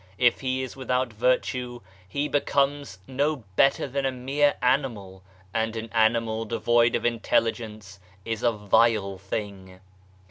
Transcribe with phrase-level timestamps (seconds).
[0.17, 5.21] If he is without virtue he becomes no better than a mere animal,
[5.53, 9.79] and an animal devoid of intelligence is a vile thing.